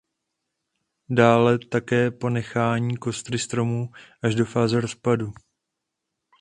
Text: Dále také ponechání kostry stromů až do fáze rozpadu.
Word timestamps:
Dále 1.09 1.59
také 1.59 2.11
ponechání 2.11 2.97
kostry 2.97 3.39
stromů 3.39 3.89
až 4.23 4.35
do 4.35 4.45
fáze 4.45 4.81
rozpadu. 4.81 5.33